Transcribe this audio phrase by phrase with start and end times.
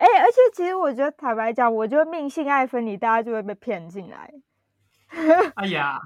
[0.00, 4.32] 哎、欸，而且其实我觉得，坦白讲，我觉得命性爱分离，大家就会被骗进来。
[5.56, 5.98] 哎呀，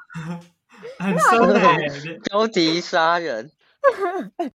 [0.99, 1.61] 很深的，
[2.25, 3.49] 标题 杀人。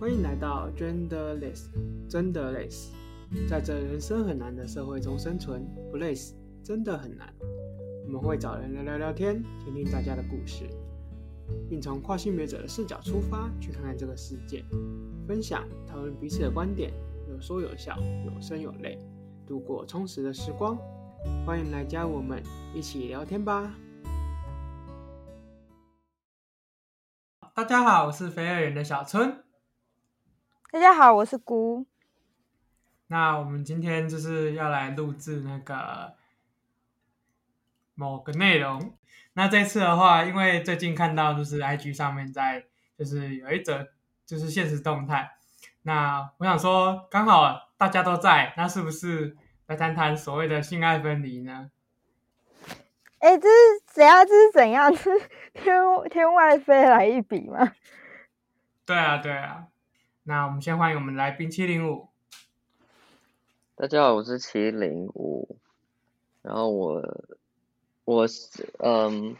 [0.00, 1.66] 欢迎来到 Genderless，
[2.10, 2.92] 真的累死，
[3.48, 6.34] 在这人生很难的社会中生存，不累死
[6.64, 7.32] 真的很难。
[8.06, 10.64] 我们会找人来聊聊天，听听大家的故事。
[11.68, 14.64] 并从跨性别者的视角出发，去看看这个世界，
[15.26, 16.92] 分享、讨论彼此的观点，
[17.28, 18.98] 有说有笑，有声有泪，
[19.46, 20.78] 度过充实的时光。
[21.44, 22.42] 欢迎来加我们
[22.74, 23.74] 一起聊天吧！
[27.54, 29.44] 大家好，我是肥二元的小春。
[30.70, 31.86] 大家好，我是姑。
[33.08, 36.14] 那我们今天就是要来录制那个
[37.94, 38.97] 某个内容。
[39.38, 42.64] 那这次的话，因为最近看到就是 IG 上面在
[42.98, 43.86] 就是有一则
[44.26, 45.30] 就是现实动态，
[45.82, 49.36] 那我想说刚好大家都在，那是不是
[49.68, 51.70] 来谈谈所谓的性爱分离呢？
[53.20, 53.54] 哎、欸，这是
[53.86, 54.26] 怎样？
[54.26, 54.90] 这是怎样？
[54.96, 55.08] 是
[55.54, 55.72] 天
[56.10, 57.72] 天外飞来一笔吗？
[58.84, 59.68] 对啊，对啊。
[60.24, 62.08] 那我们先欢迎我们来宾七零五。
[63.76, 65.60] 大家好，我是七零五，
[66.42, 67.00] 然后我。
[68.08, 69.36] 我是嗯，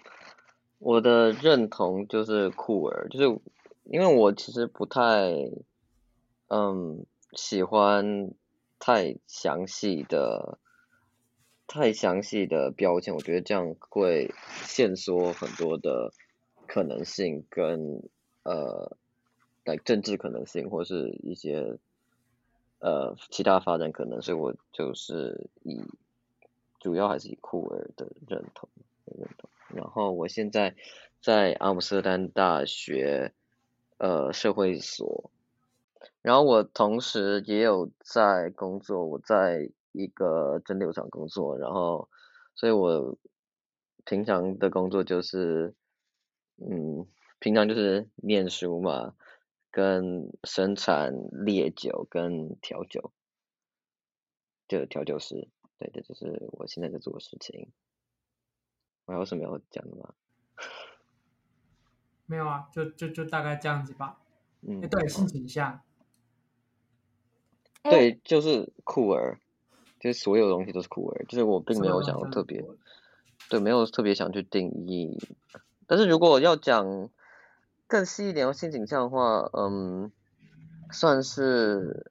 [0.78, 3.40] 我的认同就是酷儿，就是
[3.84, 5.32] 因为我其实不太
[6.48, 8.30] 嗯喜欢
[8.78, 10.58] 太详细的、
[11.66, 16.12] 太详细的标签，我觉得这样会限缩很多的
[16.66, 18.02] 可能性跟
[18.42, 18.98] 呃，
[19.64, 21.78] 来政治可能性或是一些
[22.80, 25.80] 呃其他发展可能，所以我就是以。
[26.80, 28.68] 主要还是以酷儿的认同
[29.04, 30.76] 认同，然后我现在
[31.20, 33.32] 在阿姆斯特丹大学
[33.96, 35.30] 呃社会所，
[36.22, 42.08] 然后我同时也有在工作，我在一个蒸馏厂工作，然后
[42.54, 43.18] 所以我
[44.04, 45.74] 平常的工作就是
[46.56, 47.06] 嗯，
[47.40, 49.14] 平常就是念书嘛，
[49.70, 51.14] 跟生产
[51.44, 53.12] 烈酒跟调酒，
[54.68, 55.48] 就调酒师。
[55.78, 57.70] 对，这就是我现在在做的事情。
[59.06, 60.12] 我还有什么要讲的吗？
[62.26, 64.18] 没有啊，就就就大概这样子吧。
[64.60, 65.80] 嗯，对，性倾向。
[67.82, 69.38] 对，就是酷儿，
[70.00, 72.62] 就是所有东西都是酷儿，就是我并没有想要特别，
[73.48, 75.16] 对，没有特别想去定义。
[75.86, 77.08] 但是如果要讲
[77.86, 80.12] 更细一点，性倾向的话，嗯，
[80.90, 82.10] 算是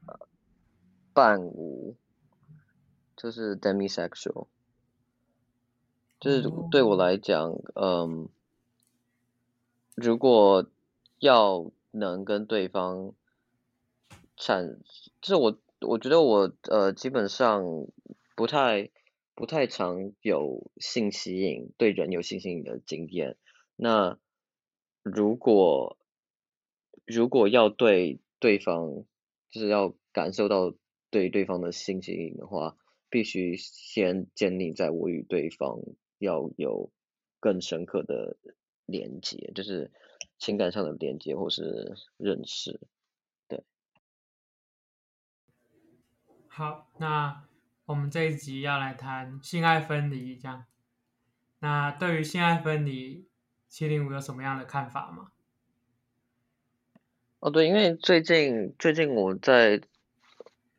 [1.13, 1.95] 伴舞。
[3.17, 4.45] 就是 demisexual，
[6.19, 8.29] 就是对我来讲，嗯，
[9.95, 10.67] 如果
[11.17, 13.13] 要能跟对方
[14.38, 14.78] 产，
[15.19, 17.88] 就是我我觉得我呃基本上
[18.35, 18.91] 不太
[19.34, 23.35] 不太常有性吸引，对人有性吸引的经验。
[23.75, 24.19] 那
[25.01, 25.97] 如果
[27.03, 29.05] 如果要对对方，
[29.49, 30.75] 就是要感受到
[31.09, 32.78] 对对方的性吸引的话。
[33.09, 35.79] 必须先建立在我与对方
[36.18, 36.91] 要有
[37.40, 38.35] 更深刻的
[38.85, 39.91] 连接，就是
[40.38, 42.81] 情感上的连接或是认识。
[43.47, 43.63] 对。
[46.47, 47.47] 好，那
[47.85, 50.66] 我们这一集要来谈性爱分离，这样。
[51.59, 53.28] 那对于性爱分离，
[53.69, 55.31] 七零五有什么样的看法吗？
[57.40, 59.81] 哦，对，因为最近最近我在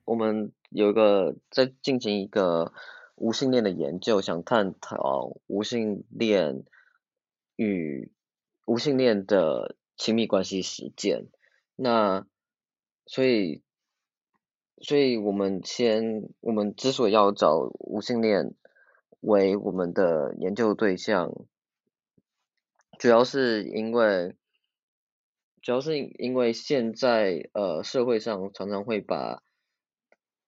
[0.04, 0.52] 我们。
[0.68, 2.72] 有一个在进行一个
[3.14, 6.64] 无性恋的研究，想探讨无性恋
[7.56, 8.10] 与
[8.66, 11.26] 无性恋的亲密关系实践。
[11.74, 12.26] 那
[13.06, 13.62] 所以，
[14.80, 18.54] 所以我们先，我们之所以要找无性恋
[19.20, 21.32] 为我们的研究对象，
[22.98, 24.36] 主要是因为，
[25.62, 29.42] 主要是因为现在呃社会上常常会把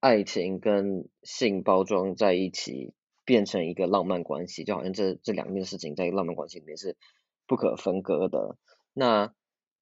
[0.01, 2.95] 爱情跟性包装在一起，
[3.27, 6.97] 变成一个浪漫关系，就好像这这两件事情在浪漫关系里面是
[7.47, 8.57] 不可分割的。
[8.95, 9.35] 那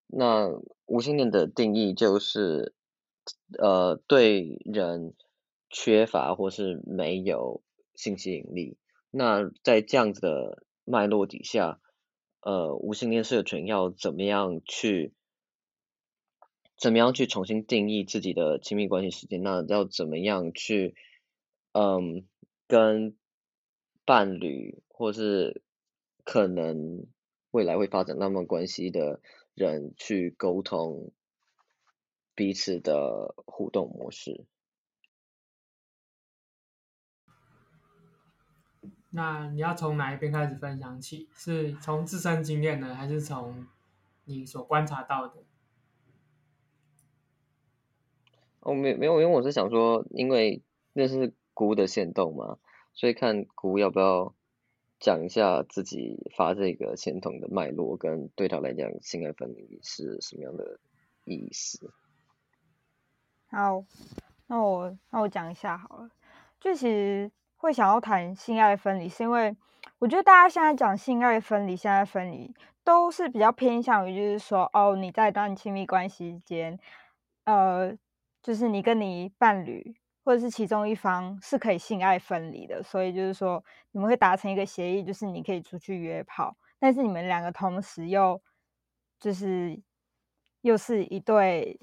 [0.08, 0.50] 那
[0.86, 2.74] 无性恋的定义就是，
[3.58, 5.14] 呃，对人
[5.70, 7.62] 缺乏或是没有
[7.94, 8.76] 性吸引力。
[9.10, 11.80] 那在这样子的脉络底下，
[12.40, 15.14] 呃，无性恋社群要怎么样去？
[16.78, 19.42] 怎么样去重新定义自己的亲密关系时间？
[19.42, 20.94] 那要怎么样去，
[21.72, 22.26] 嗯，
[22.66, 23.16] 跟
[24.04, 25.62] 伴侣或是
[26.24, 27.06] 可能
[27.50, 29.20] 未来会发展浪漫关系的
[29.54, 31.12] 人去沟通？
[32.34, 34.46] 彼此的互动模式。
[39.10, 41.28] 那你要从哪一边开始分享起？
[41.34, 43.66] 是从自身经验呢，还是从
[44.26, 45.42] 你所观察到的？
[48.60, 50.62] 哦，没没有，因为我是想说，因为
[50.92, 52.58] 那是姑的限动嘛，
[52.92, 54.34] 所以看姑要不要
[55.00, 60.78] 讲一下自己发这个限动的脉络，跟对他来讲性爱分离是什么样的
[61.24, 61.92] 意思。
[63.50, 63.84] 好，
[64.46, 66.10] 那我那我讲一下好了，
[66.60, 67.30] 就其实。
[67.60, 69.56] 会想要谈性爱分离，是因为
[69.98, 72.54] 我觉得大家现在讲性爱分离、性爱分离
[72.84, 76.78] 都是比较偏向于，就是说，哦，你在当亲密关系间，
[77.42, 77.98] 呃，
[78.42, 79.94] 就是你跟你伴侣
[80.24, 88.40] 或者是其中一方是可以性爱分离的，所以就是说，你们会达成一个协议，就是你可以出去约炮，但是你们两个同时又
[89.18, 89.80] 就是
[90.62, 91.78] 又是一对，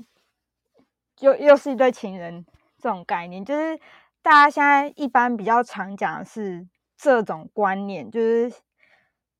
[1.19, 2.46] 又又是一对情人
[2.78, 3.80] 这种概念，就是。
[4.25, 6.68] 大家现在一般比较常讲的是
[6.98, 8.52] 这种观念，就是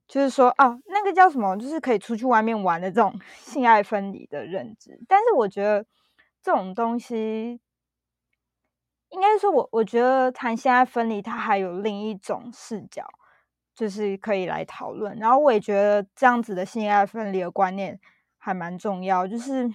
[0.08, 5.02] 就是说，哦，那个叫什么，就是可以出去外面玩的这种 性爱分离的认知。
[5.08, 5.84] 但是我觉得
[6.46, 7.60] 这种东西，
[9.10, 13.04] 应该说我我觉得谈性爱分离，它还有另一种视角，
[13.74, 15.18] 就是可以来讨论。
[15.18, 18.00] 然后我也觉得这样子的性爱分离的观念
[18.38, 19.68] 还蛮重要，就是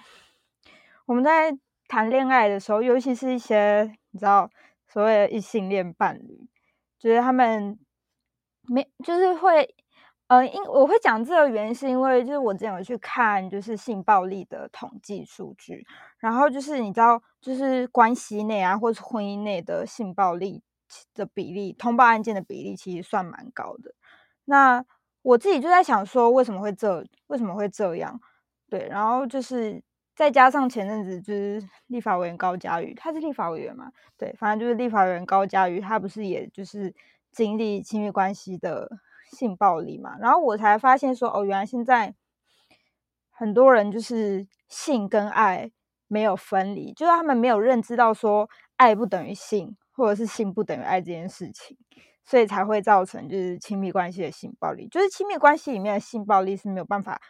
[1.06, 1.58] 我们在
[1.88, 4.48] 谈恋爱的时候，尤其是一些你知道。
[4.92, 6.48] 所谓的异性恋伴侣，
[6.98, 7.78] 就是他们
[8.66, 9.72] 没，就是会，
[10.30, 15.84] 呃，因我会讲这个原因，是因为就是我之前有去看，就是性暴力的统计数据，
[16.18, 20.62] 然后就是你知道，就是关系内啊，或是婚姻内的性暴力
[21.14, 23.92] 的比例，通报案件的比例其实算蛮高的。
[24.44, 24.84] 那
[25.22, 28.20] 我自己就在想说，为什么会这，为什么会这样？
[28.68, 29.82] 对，然后就是。
[30.16, 33.90] 再加上前阵子就是立法委员高嘉瑜，他是立法委员嘛？
[34.18, 36.94] 对，反正就是立法委员高嘉瑜，他不是也就是
[37.32, 38.86] 经历亲密关系的
[39.30, 40.16] 性暴力嘛？
[40.18, 42.14] 然后我才发现说，哦，原来现在
[43.30, 45.70] 很多人就是性跟爱
[46.06, 51.76] 没有分离，就是他们没有认知到说爱不等于性，或者是性不等于爱这件事情，
[52.24, 57.20] 所以才会造成就是亲密关系的性暴力，就是亲密关系里面的性暴力是没有办法。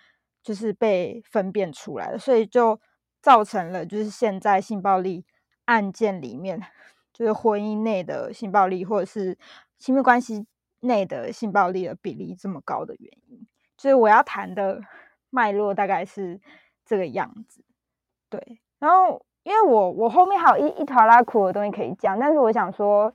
[0.43, 2.81] 就是被分辨出来的，所以就
[3.21, 5.27] 造成了就是现在性暴力
[5.67, 6.59] 案件里面，
[7.13, 9.37] 就是婚姻内的性暴力或者是
[9.79, 10.47] 亲密关系
[10.81, 13.47] 内的性暴力的比例这么高的原因。
[13.77, 14.83] 所以我要谈的
[15.31, 16.41] 脉络大概是
[16.85, 17.65] 这个样子。
[18.29, 23.15] 对，然后因为我我后面还有一一条拉苦的东西可以讲，但是我想说，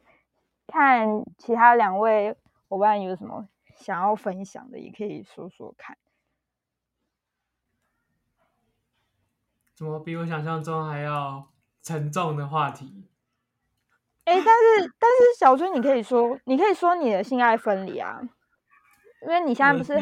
[0.67, 2.35] 看其他两位
[2.67, 5.97] 伙伴有什么想要分享的，也可以说说看。
[9.75, 11.49] 怎么比我想象中还要
[11.81, 13.07] 沉重的话题？
[14.25, 18.19] 哎、欸，但是但是小春，你可以说，你可以说你的性爱分离啊，
[19.21, 19.93] 因为你现在不是？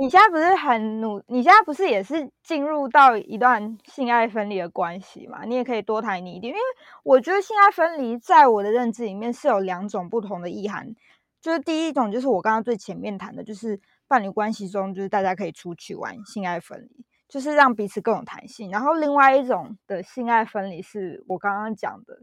[0.00, 5.44] 你现在不是很努，你现在不是也是进入到一段性爱分离的关系嘛？
[5.44, 6.64] 你也可以多谈你一点，因为
[7.04, 10.94] 我觉得性爱分离在我的认知里面是有两种不同的意涵，
[11.40, 17.04] 就是第一种就是我刚刚最前面谈的，就是伴侣关系中就是大家可以出去玩，性爱分离。
[17.28, 22.22] 就是让彼此更有弹性，然后另外一种的性爱分离是我刚刚讲的，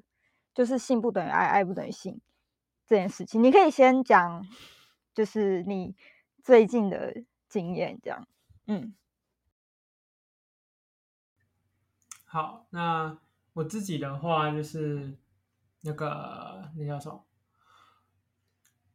[0.55, 2.19] 就是性不等于爱，爱不等于性
[2.87, 3.43] 这件事情。
[3.43, 4.47] 你可以先讲，
[5.13, 5.95] 就是你
[6.41, 8.27] 最近的经验，这样。
[8.65, 8.95] 嗯，
[12.23, 13.19] 好，那
[13.53, 15.17] 我自己的话就是
[15.81, 17.23] 那个那叫什么？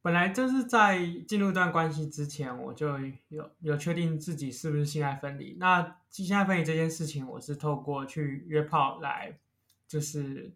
[0.03, 0.99] 本来就是在
[1.29, 2.99] 进入一段关系之前，我就
[3.29, 5.55] 有有确定自己是不是性爱分离。
[5.61, 9.39] 那性爱分离这件事情，我是透过去约炮来
[9.87, 10.55] 就是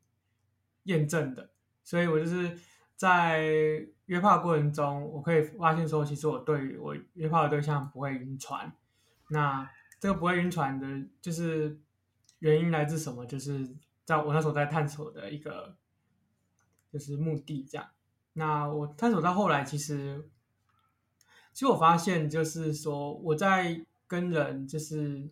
[0.84, 1.50] 验证的。
[1.82, 2.58] 所以我就是
[2.96, 3.42] 在
[4.06, 8.72] 约炮过程中，我可以发现说，其实我对于我约炮的对象不会晕船。
[9.28, 11.80] 那这个不会晕船的，就是
[12.38, 13.26] 原因来自什么？
[13.26, 15.76] 就是在我那时候在探索的一个
[16.90, 17.88] 就是目的这样。
[18.34, 20.28] 那我探索到后来，其实，
[21.52, 25.30] 其实我发现，就是说我在跟人就是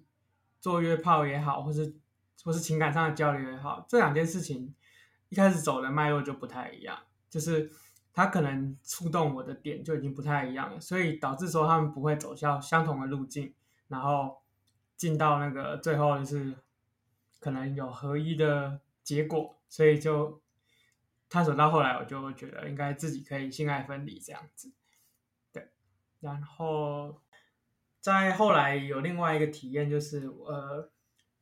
[0.60, 1.94] 做约炮也好，或是
[2.42, 4.74] 或是情感上的交流也好，这两件事情
[5.32, 6.96] 一开始走的脉络就不太一样，
[7.30, 7.72] 就是
[8.12, 13.54] 他可能触动我的点就已经不太一样了，所以导致说他们不会走向相同的路径，
[13.88, 14.42] 然后
[14.96, 16.54] 进到那个最后就是
[17.40, 20.40] 可能有合一的结果，所以就。
[21.34, 24.70] 探索到后来，我就觉得应该自己可以性爱分离这样子，
[25.50, 25.70] 对。
[26.20, 27.22] 然后
[28.02, 30.90] 再后来有另外一个体验，就是呃，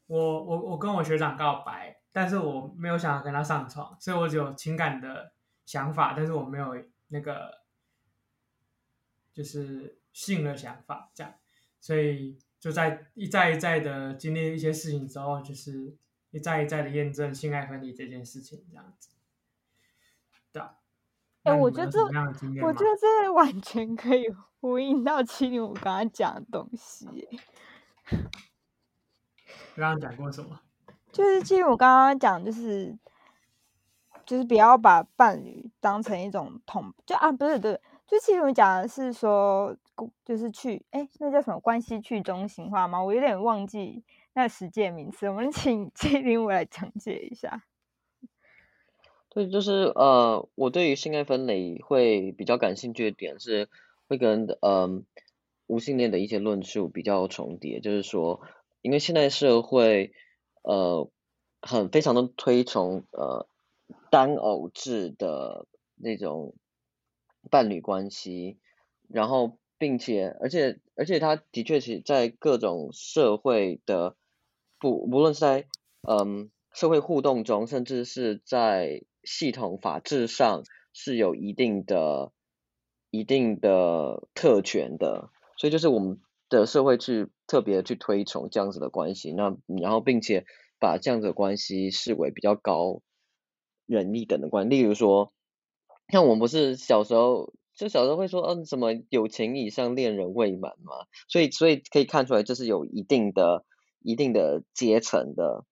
[0.06, 5.32] 我我我跟我学长告白，但是我没有想要跟他上床，所以我只有情感的
[5.64, 6.76] 想法，但是我没有
[7.08, 7.62] 那个
[9.32, 11.34] 就是性的想法，这样，
[11.80, 15.96] 所以就在一再一再的经历一些事情之后，就是
[16.30, 19.10] 一再一再的验证性爱分离这件事情，这样子。
[20.52, 20.78] 对啊，
[21.44, 24.26] 哎、欸，我觉得这，我觉得这完全可以
[24.60, 27.06] 呼应到七零我刚刚讲的东西。
[29.76, 30.60] 刚刚讲过什么？
[31.12, 32.96] 就是其实我刚刚讲，就是
[34.24, 39.76] 就是不要把伴侣当成一种同，就啊不是对，就其实我讲的是说，
[40.24, 43.02] 就是去哎，那叫什么关系去中心化吗？
[43.02, 44.02] 我有点忘记
[44.34, 47.64] 那实践名词，我们请七零五来讲解一下。
[49.28, 53.68] 对，就是呃，我对于性爱分离会比较感兴趣的点是，
[54.08, 55.02] 会跟嗯、呃、
[55.66, 58.40] 无性恋的一些论述比较重叠，就是说。
[58.82, 60.14] 因为现在社会，
[60.62, 61.10] 呃，
[61.62, 63.46] 很非常的推崇呃
[64.10, 66.54] 单偶制的那种
[67.50, 68.58] 伴侣关系，
[69.08, 74.16] 然后并且而且而且他的确是在各种社会的
[74.78, 75.66] 不无论是在
[76.08, 82.32] 嗯社会互动中，甚至是在系统法制上是有一定的
[83.10, 86.20] 一定的特权的，所以就是我们。
[86.50, 90.44] 的社会去特别去推崇这样子的关系，那然后并且
[90.78, 93.02] 把这样子的关系视为比较高
[93.86, 95.32] 人一等的关系，例如说，
[96.06, 100.94] 像我们不是小时候就小时候会说，嗯，什么友情以上恋人未满嘛，
[101.26, 103.64] 所以所以可以看出来这是有一定的
[103.98, 105.64] 一定的阶层的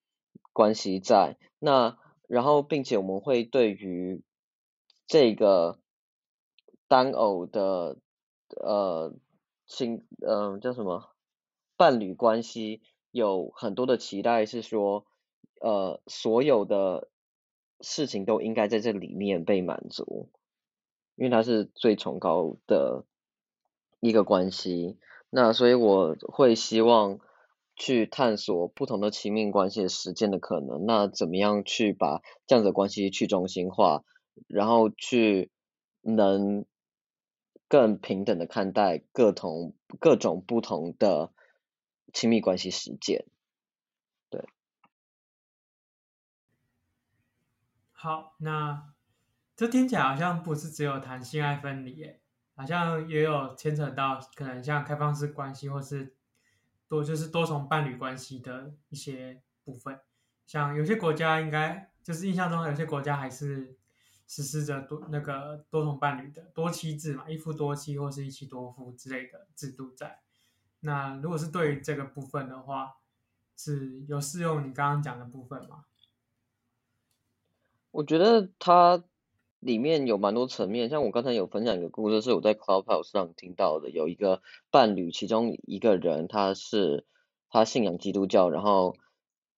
[0.52, 4.24] 关系在，那然后并且我们会对于
[5.06, 5.78] 这个
[6.88, 7.98] 单偶的
[8.56, 9.14] 呃。
[9.70, 11.10] 亲，嗯、叫什么？
[11.78, 15.06] 伴侣关系有很多的期待，是说，
[15.62, 17.08] 呃，所有的
[17.80, 20.28] 事情都应该在这里面被满足，
[21.14, 23.06] 因为它是最崇高的
[24.00, 24.98] 一个关系。
[25.30, 27.20] 那所以我会希望
[27.76, 30.84] 去探索不同的亲密关系实践的可能。
[30.84, 34.04] 那怎么样去把这样的关系去中心化，
[34.48, 35.50] 然后去
[36.02, 36.66] 能。
[37.70, 41.34] 更平等的看待各同各种不同的
[42.12, 43.26] 亲密关系实践，
[44.30, 44.48] 对。
[47.92, 48.94] 好，那
[49.56, 52.20] 这听起来好像不是只有谈性爱分离，耶，
[52.54, 56.14] 好像也有牵扯到可能像开放式关系或是
[56.88, 60.00] 多就是多重伴侣关系的一些部分，
[60.46, 63.76] 像有些国家应该就是印象中有些国家还是。
[64.30, 70.20] 实施着多那个多重伴侣的多妻制嘛，一夫多妻或是一妻多夫之类的制度在。
[70.80, 72.94] 那如果是对于这个部分的话，
[73.56, 75.84] 是有适用你刚刚讲的部分吗？
[77.90, 79.04] 我觉得它
[79.58, 87.06] 里面有蛮多层面，像我刚才有分享一个故事，是我在 Clubhouse 上听到的，有一个伴侣，其中一个人他是
[87.50, 88.96] 他信仰基督教，然后。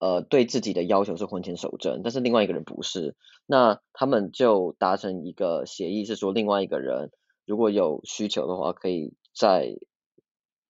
[0.03, 7.11] 呃，对自己的要求是婚前守贞，但是另外一个人不是，那他们就达成一个协议，是说另外一个人
[7.45, 9.77] 如果有需求的话，可以在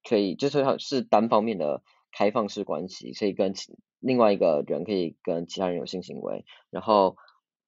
[0.02, 7.16] 可以就是他是单方面的开放式关系，可以跟其另外一个人可以跟其他人有性行为，然后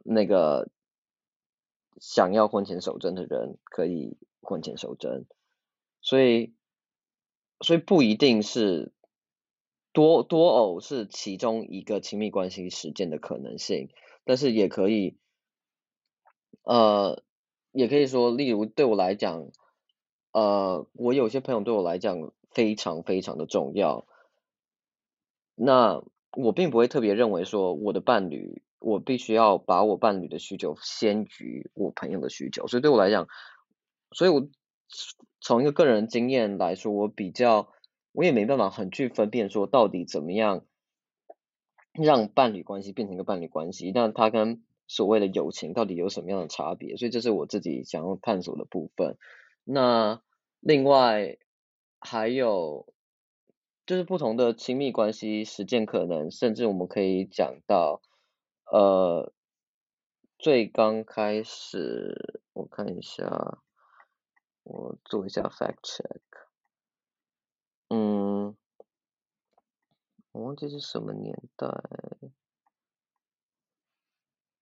[0.05, 0.71] 那个
[2.01, 5.27] 想要婚前守贞的人可以婚前守贞，
[6.01, 6.55] 所以
[7.61, 8.93] 所以不一定是。
[9.95, 13.91] 多多偶是其中一个亲密关系实践的可能性，
[14.25, 15.19] 但是也可以，
[16.63, 17.23] 呃，
[17.73, 19.51] 也可以说，例如对我来讲，
[20.33, 24.07] 呃，我有些朋友对我来讲非常非常的重要，
[25.55, 33.29] 那我并不会特别认为说我的伴侣，我必须要把我伴侣的需求先于我朋友的需求，所以对我来讲，
[34.11, 34.49] 所以我
[35.41, 37.69] 从一个个人经验来说，我比较。
[38.15, 40.67] 我也没办法很去分辨说到底怎么样
[41.95, 46.99] 让伴侣关系变成一个伴侣关系，那它跟所谓的友情到底有什么样的差别？
[46.99, 49.17] 所以这是我自己想要探索的部分。
[49.65, 50.21] 那
[50.61, 51.39] 另外
[52.01, 52.93] 还有
[53.87, 58.01] 就是不同的亲密关系实践可能，甚至我们可以讲到，
[58.71, 59.33] 呃，
[60.39, 63.59] 最刚开始我看一下，
[64.63, 66.21] 我做一下 fact check。
[67.89, 68.57] 嗯，
[70.33, 71.69] 我忘记是什么年代。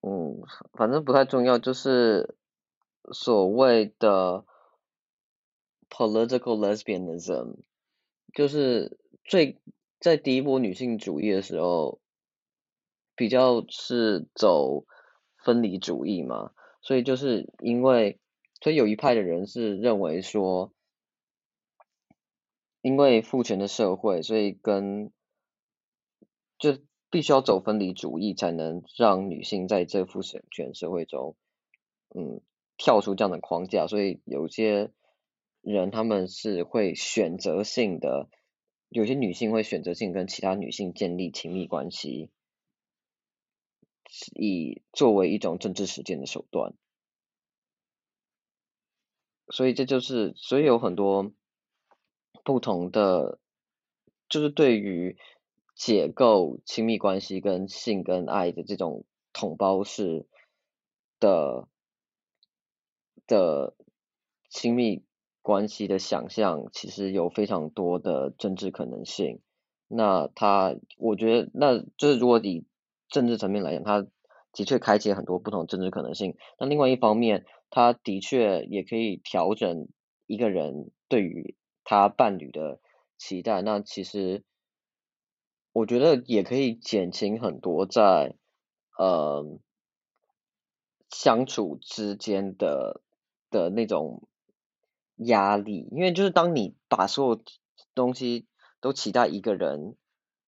[0.03, 0.43] 嗯，
[0.73, 2.37] 反正不太重要，就是
[3.13, 4.47] 所谓的
[5.91, 7.57] political lesbianism，
[8.33, 9.61] 就是最
[9.99, 12.01] 在第一波女性主义的时候，
[13.15, 14.87] 比较是走
[15.45, 18.19] 分离主义嘛，所以就是因为，
[18.63, 20.73] 所以有一派的人是认为说，
[22.81, 25.13] 因为父权的社会，所以跟
[26.59, 26.79] 就
[27.11, 31.37] 必须要走分离主义，才能让女性在这父权社会中，
[32.15, 32.41] 嗯，
[32.79, 34.93] 跳出这样的框架，所以有些
[35.63, 38.29] 人他们是会选择性的。
[38.89, 42.29] 有些女性会选择性跟其他女性建立亲密关系，
[44.35, 46.75] 以作为一种政治实践的手段。
[49.47, 51.33] 所以这就是，所以有很多
[52.43, 53.39] 不同的，
[54.29, 55.17] 就是对于
[55.77, 60.27] 解构亲密关系跟性跟爱的这种统包式
[61.21, 61.69] 的
[63.29, 63.77] 的
[64.49, 65.05] 亲密。
[65.43, 69.41] 关系的想象其实有非常多的政治可能性。
[69.89, 72.65] 那他，我觉得，那就是如果以
[73.09, 74.07] 政治层面来讲，他
[74.53, 76.37] 的确开启很多不同政治可能性。
[76.59, 79.89] 那另外一方面，他的确也可以调整
[80.27, 82.79] 一个人对于他伴侣的
[83.19, 83.63] 期待。
[83.63, 84.45] 那其实，
[85.73, 88.37] 我觉得也可以减轻很多在
[88.97, 89.59] 呃
[91.11, 93.01] 相处之间的
[93.51, 94.29] 的那种。
[95.23, 97.43] 压力，因为就是当你把所有
[97.95, 98.47] 东西
[98.81, 99.95] 都期待一个人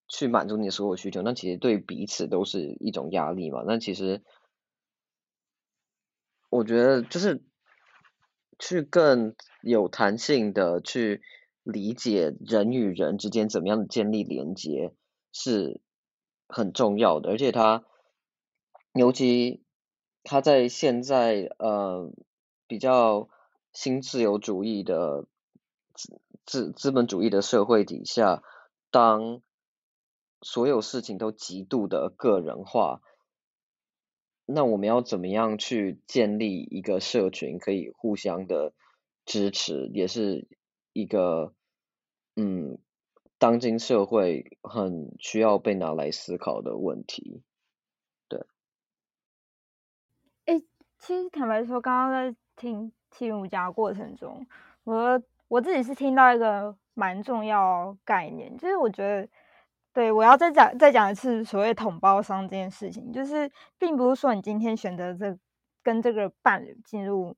[0.07, 3.63] 去满足你的所有需求，那其实对彼此都是一种压力嘛。
[3.67, 4.23] 那其实
[6.49, 7.43] 我觉得就是
[8.57, 11.21] 去更有弹性的去
[11.61, 14.95] 理解人与人之间怎么样建立连接
[15.31, 15.81] 是
[16.47, 17.83] 很重要的，而且他
[18.95, 19.63] 尤其
[20.23, 22.11] 他在现在呃
[22.65, 23.29] 比较。
[23.73, 25.25] 新自由主义的
[25.93, 28.43] 资资资本主义的社会底下，
[28.91, 29.41] 当
[30.41, 33.01] 所有事情都极度的个人化，
[34.45, 38.73] 那我们要怎么样去建立一个社群，可以互相的
[39.25, 40.47] 支持，也是
[40.91, 41.53] 一个
[42.35, 42.77] 嗯，
[43.37, 47.41] 当今社会很需要被拿来思考的问题。
[48.27, 48.45] 对。
[50.45, 50.61] 哎，
[50.99, 52.91] 其实坦白说，刚刚在听。
[53.13, 54.45] 听儒家过程中，
[54.83, 59.29] 我我自己是听到一个蛮重要概念，就是我觉得，
[59.93, 65.37] 对，我要再讲再讲一次所谓统包商这件事情，就是并不是说你今天选择这
[65.83, 67.35] 跟这个伴侣进入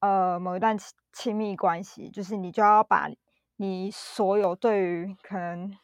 [0.00, 3.10] 呃某一段亲亲密关系，就是你就要把
[3.56, 5.76] 你所有对于可能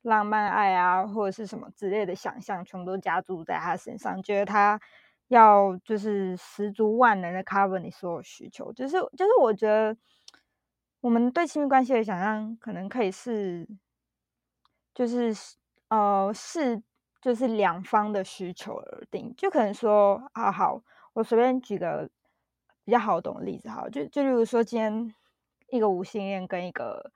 [0.00, 4.80] 浪漫爱啊或者是什么之类的想象，全部都加注在他身上，觉得他。
[5.28, 9.96] 要就是十足万能的 cover 你所有需求，就是就是我觉得
[11.00, 13.66] 我们对亲密关系的想象可能可以是，
[14.94, 15.34] 就是
[15.88, 16.82] 呃是
[17.22, 20.82] 就是两方的需求而定，就可能说啊好，
[21.14, 22.10] 我随便举个
[22.84, 25.14] 比较好懂的例子哈，就就例如说今天
[25.68, 27.10] 一个无性恋跟一个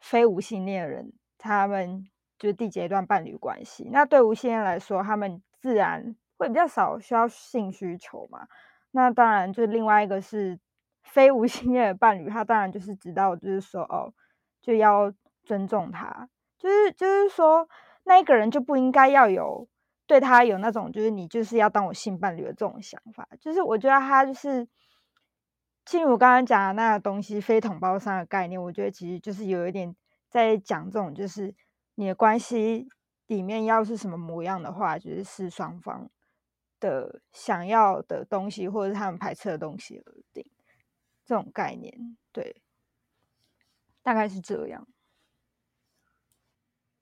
[0.00, 2.04] 非无性恋人，他们
[2.38, 6.16] 就是缔结一段伴侣关系，那对无性恋来说，他们自然。
[6.36, 8.46] 会比较少需要性需求嘛？
[8.90, 10.58] 那当然，就另外一个是
[11.02, 14.12] 非无性恋的伴侣，他当然就是知道，就是说哦，
[14.60, 17.68] 就要尊重他，就是就是说
[18.04, 19.68] 那一个人就不应该要有
[20.06, 23.28] 对他有那种就是你就是要当我性伴侣的这种想法。
[23.40, 24.68] 就是我觉得他就是，
[25.84, 29.94] 正如我刚刚讲的那个东西，非同胞上的概念，我觉得其实就是有一点
[30.28, 31.54] 在讲这种，就是
[31.96, 32.88] 你的关系
[33.26, 36.08] 里面要是什么模样的话，就是是双方。
[36.84, 40.46] 的想要的东西，或者是他们排斥的东西而定，
[41.24, 42.60] 这种概念，对，
[44.02, 44.86] 大概是这样。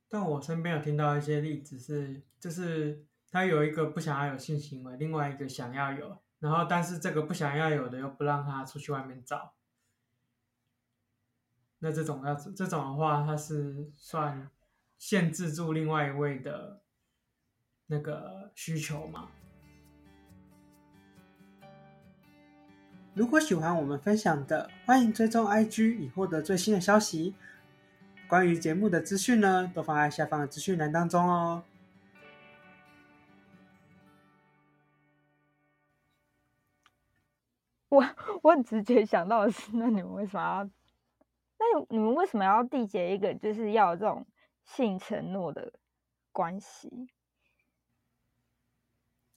[0.09, 9.55] 但我身边有听到一些例子是，就是他有一个不想要有性行为，另外一个想要有，然后但是这个不想要有的又不让他出去外面找，
[11.81, 14.49] 那这种要这种的话，他是算
[14.99, 16.83] 限制住另外一位的
[17.87, 19.31] 那个需求吗？
[23.15, 27.35] 如果喜欢我们分享的，欢迎追踪 IG 以获得最新的消息。
[28.27, 31.63] 关于节目的资讯呢，都放在下方的资讯栏当中哦。
[37.91, 38.03] 我
[38.41, 40.65] 我很直接想到的是，那你们为什么要？
[40.65, 44.27] 那你们为什么要缔结一个就是要有这种
[44.65, 45.71] 性承诺的
[46.33, 47.11] 关系？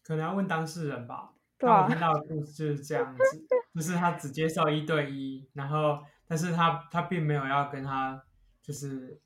[0.01, 1.33] 可能要问当事人吧。
[1.57, 3.47] 对啊，我听到的故事就是这样子。
[3.73, 8.23] 就是他只接受一对一，然后，但是他他并没有要跟他，
[8.61, 9.19] 就是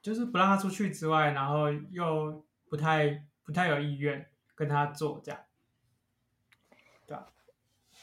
[0.00, 5.40] 就是不让他出去之外，然后又不太不太有意愿跟他做这样，
[7.06, 7.26] 对啊？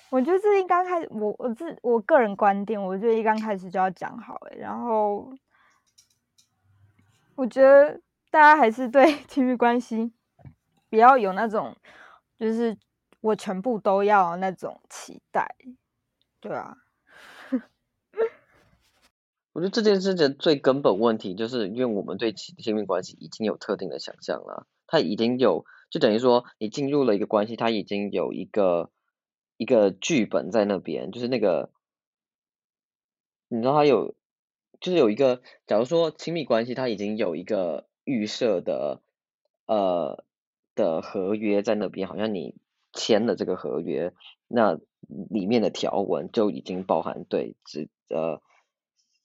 [0.10, 5.34] 我觉得这一刚开始，我我自我个人观点，我觉得一刚开始就要讲好哎，然后
[7.36, 10.12] 我觉得大家还是对 亲密关系
[10.90, 11.74] 比较有那种，
[12.40, 12.78] 就是
[13.20, 15.56] 我全部都要那种期待，
[16.40, 16.78] 对啊。
[19.52, 28.90] 我觉得这件事的最根本问题，就是因为我们对亲密关系已经有特定的想象了，它已经有，就等于说你进入了一个关系，它已经有一个
[29.58, 31.72] 一个剧本在那边，就是那个，
[33.50, 34.16] 你知道它有，
[34.80, 39.02] 就是有一个，假如说亲密关系，它已经有一个预设的
[39.66, 40.24] 呃
[40.80, 42.56] 的合约在那边，好像你
[42.94, 44.14] 签了这个合约，
[44.48, 44.80] 那
[45.30, 48.42] 里面的条文就已经包含对，只呃。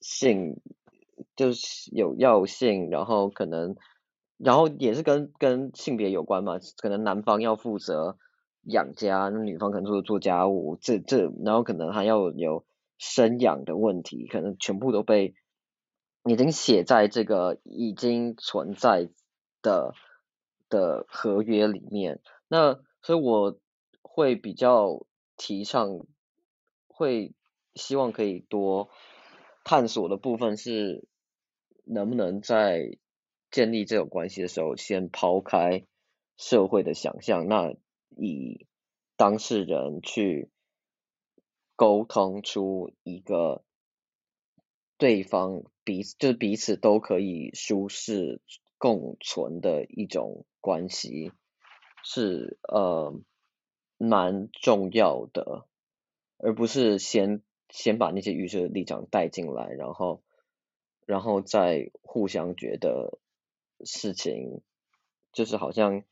[0.07, 0.61] 性
[1.35, 3.75] 就是有要性，然后可能，
[4.37, 8.19] 然后也是跟跟性别有关嘛，可能男方要负责
[8.65, 12.67] 养家，那女方可能做做家务，这这，然后可能还要有
[12.99, 15.33] 生养的问题，可能全部都被
[16.29, 19.09] 已经写在这个已经存在
[19.63, 19.95] 的
[20.75, 22.21] 的合约里面。
[22.49, 23.59] 那所以我
[24.03, 25.07] 会比较
[25.37, 26.07] 提倡，
[26.89, 27.33] 会
[27.75, 28.91] 希望可以多。
[29.65, 31.09] 探索的部分是
[31.85, 32.99] 能不能在
[33.51, 35.87] 建立这种关系的时候，先抛开
[36.37, 37.73] 社会的想象，那
[38.11, 38.67] 以
[39.17, 40.51] 当事人去
[41.77, 43.65] 沟通出一个
[44.99, 48.43] 对方彼此就是彼此都可以舒适
[48.85, 51.33] 共存的一种关系，
[52.03, 53.19] 是呃
[53.97, 55.65] 蛮重要的，
[56.37, 57.43] 而不是先。
[57.71, 60.23] 先把那些预设立场带进来，然后，
[61.07, 63.19] 然后再互相觉得
[63.85, 64.61] 事情
[65.33, 66.05] 就是好像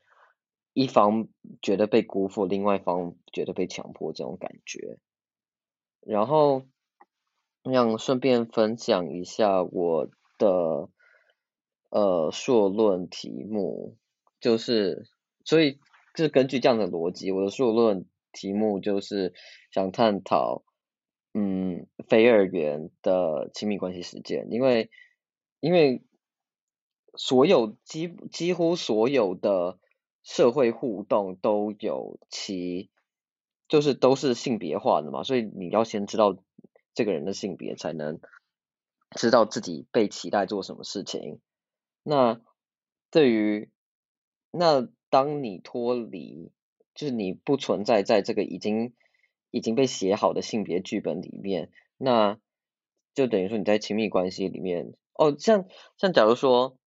[0.73, 1.29] 一方
[1.61, 4.99] 觉得被辜负，另外一方觉得被强迫这种感觉。
[6.01, 6.65] 然后，
[7.63, 10.09] 让顺便分享一下我
[10.39, 10.89] 的
[11.93, 13.97] 呃硕论题目，
[14.41, 15.07] 就是
[15.45, 15.79] 所以
[16.17, 19.33] 就是根据这样的逻辑，我的硕论题目就是
[19.71, 20.65] 想探讨。
[21.35, 24.91] 嗯，非二元的亲密关系实践，因为
[25.61, 26.03] 因为
[27.17, 29.79] 所有几几乎所有的
[30.23, 32.91] 社会互动都有其
[33.67, 36.37] 就是都是性别化的嘛，所以你要先知道
[36.93, 38.21] 这个人的性别，才能
[39.17, 41.41] 知道自己被期待做什么事情。
[42.03, 42.41] 那
[43.11, 43.71] 对于
[44.51, 46.51] 那当你脱离，
[46.95, 48.95] 就是你不存在在这个已经。
[49.55, 52.39] 已经被写好的性别剧本里面，那
[53.13, 55.67] 就等于说你在亲密关系里面，哦，像
[55.99, 56.79] 像假如说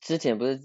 [0.00, 0.58] 之前不是，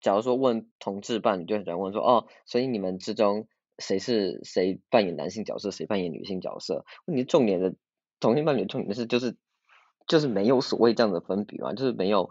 [0.00, 6.86] 假如说问同志伴侣，就很喜欢问说，哦，所以你们之中谁是谁扮演男性角色，谁扮演女性角色？
[7.04, 7.74] 问题重点的
[8.20, 9.36] 同性伴侣重点的是就是
[10.06, 12.30] 就是没有所谓这样的分别嘛，就是没有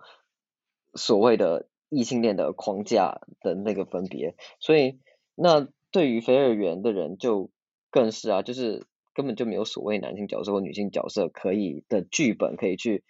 [0.94, 5.00] 所谓的异性恋的框架的那个分别，所以
[5.36, 5.68] 那。
[5.94, 7.52] 对于非二元的人就
[7.92, 8.84] 更是啊，就是
[9.14, 13.04] 根本就没有所谓男性角色或女性角色可以的剧本可以去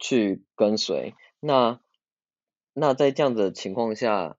[0.00, 1.14] 去跟随。
[1.38, 1.78] 那
[2.72, 4.36] 那在这样的情况下，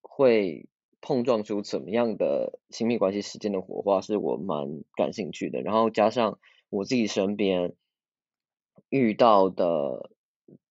[0.00, 0.66] 会
[1.02, 5.60] 碰撞出怎么样的亲密关系实践的火花，是我蛮感兴趣的。
[5.60, 6.38] 然后加上
[6.70, 7.74] 我自己身边
[8.94, 10.10] 遇到的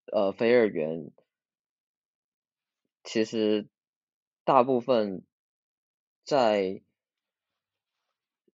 [0.06, 1.12] 呃非二元，
[3.04, 3.68] 其实
[4.46, 5.24] 大部分。
[6.26, 6.82] 在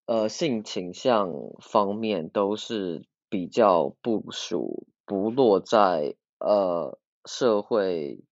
[0.08, 8.24] 呃性倾向方面都是比较不属不落在呃社会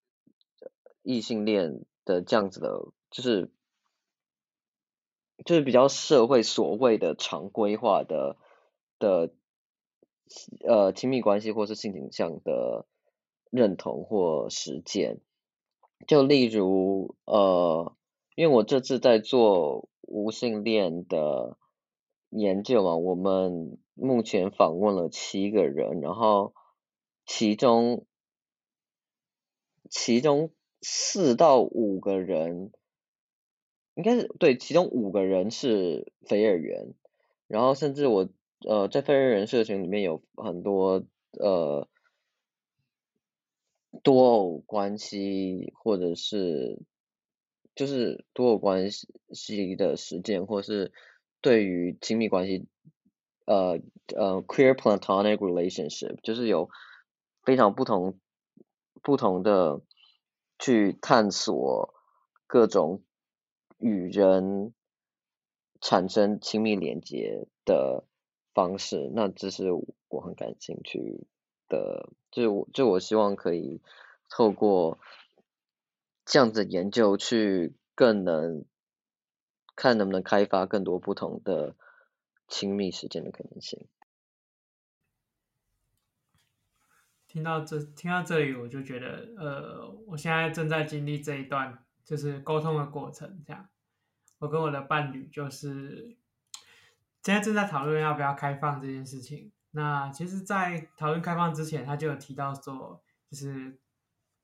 [1.04, 3.52] 异性恋的这样子的，就是
[5.46, 8.38] 就是比较社会所谓的常规化的
[8.98, 9.32] 的
[10.68, 12.86] 呃亲密关系或是性倾向的
[13.50, 15.20] 认同或实践，
[16.08, 17.94] 就例如呃。
[18.40, 21.58] 因为我这次在做无性恋的
[22.30, 26.54] 研究嘛，我们目前访问了七个人，然后
[27.26, 28.06] 其中
[29.90, 30.52] 其中
[30.84, 32.72] 四到五个人，
[33.96, 36.94] 应该是对，其中五个人是非二元，
[37.48, 38.30] 然后甚至我
[38.66, 41.06] 呃在非二元社群里面有很多
[41.40, 41.88] 呃
[44.04, 46.80] 多偶关系或者是。
[47.76, 50.92] 就是多偶关系的实践，或是
[51.42, 52.66] 对于亲密关系，
[53.46, 53.80] 呃
[54.16, 56.72] 呃，queer platonic relationship，就是有
[57.44, 58.20] 非常不同
[59.04, 59.80] 不同的
[60.58, 61.94] 去探索
[62.48, 63.04] 各种
[63.78, 64.74] 与人
[65.80, 68.06] 产生亲密连接的
[68.58, 69.68] 方式，那这是
[70.10, 71.28] 我很感兴趣
[71.70, 73.84] 的，就就我希望可以
[74.30, 74.98] 透过
[76.26, 78.66] 这样子研究去更能
[79.76, 81.76] 看能不能开发更多不同的
[82.48, 83.86] 亲密时间的可能性。
[87.28, 93.44] 听到这，听到这里，我就觉得，呃，我现在正在经历这一段，就是沟通的过程。
[93.46, 93.70] 这样，
[94.40, 96.18] 我跟我的伴侣就是
[97.28, 99.52] 现在正在讨论要不要开放这件事情。
[99.72, 103.82] 那其实，在讨论开放之前，他就有提到说，就是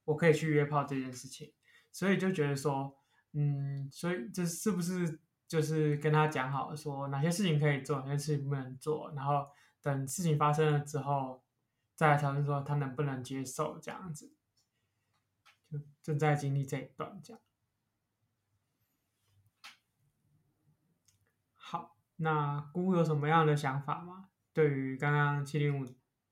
[0.04, 1.54] 我可以去约炮这件事情，
[1.94, 2.94] 所以就觉得说，
[3.32, 9.48] 嗯，所以这是不是就是跟他讲好说哪些事情可以做，哪些事情不能做，然后
[9.82, 11.42] 等事情发生了之后。
[11.96, 14.34] 再来讨论说他能不能接受这样子，
[15.70, 17.42] 就正在经历这一段这样。
[21.54, 24.30] 好，那姑有什么样的想法吗？
[24.54, 25.86] 对于刚刚七零五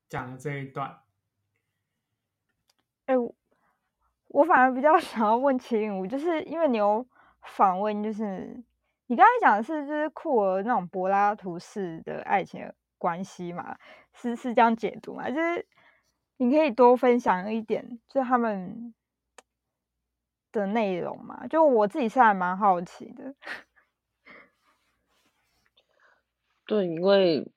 [0.09, 1.01] 讲的这一段，
[3.05, 3.15] 哎、
[4.27, 7.05] 我反而比较 想要问七零五，就是因为你有
[7.43, 8.63] 访问，就是
[9.07, 12.71] 你刚才讲的是就是酷儿那种柏拉图式的爱情。
[13.01, 13.75] 关系嘛，
[14.13, 15.27] 是是这样解读嘛？
[15.27, 15.67] 就是
[16.37, 18.93] 你可以多分享一点，就他们
[20.51, 21.47] 的内容嘛。
[21.47, 23.33] 就我自己是还蛮好奇的。
[26.65, 27.51] 对，因为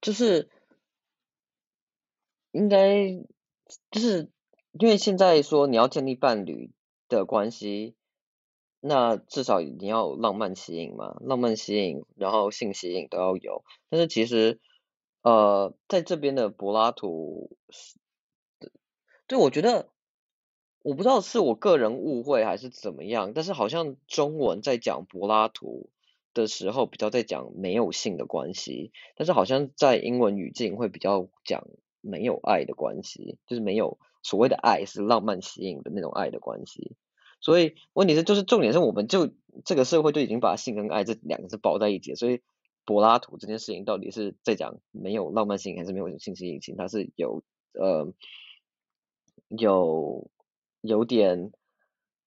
[0.00, 0.48] 就是
[2.52, 3.12] 应该
[3.90, 4.30] 就是
[4.72, 6.70] 因为现在说你要建立伴侣
[7.08, 7.94] 的关系。
[8.84, 13.64] 那至少你要浪漫吸引嘛，浪漫吸引，然后性吸引都要有。
[13.88, 14.58] 但是其实，
[15.20, 17.56] 呃，在这边的柏拉图，
[19.28, 19.88] 对，我觉得，
[20.82, 25.88] 我不知道是我个人误会还是怎么样，但是好像中文在讲柏拉图
[26.34, 31.66] 的时候，比较在讲没有性的关系，但是好像在英文语境会比较讲
[32.00, 36.96] 没有爱的关系，就是没有所谓的爱是浪漫吸引的那种爱的关系。
[37.40, 39.32] 所以问题是，就是重点是，我们就
[39.64, 42.14] 这个社会就已经把性跟爱这两个字包在一起。
[42.14, 42.40] 所以
[42.84, 46.76] 柏拉图这件事情到底是在讲没有浪漫性还是没有性吸引性？
[46.76, 47.42] 它是有
[47.74, 48.12] 呃
[49.48, 50.30] 有
[50.80, 51.52] 有点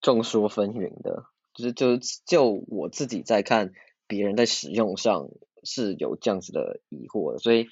[0.02, 1.26] 众说纷纭的。
[1.54, 3.72] 就是就就我自己在看
[4.08, 5.30] 别人在使用上
[5.64, 7.40] 是有这样子的疑惑的。
[7.40, 7.68] 所以